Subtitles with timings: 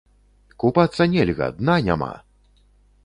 [0.63, 2.11] Купацца нельга, дна няма!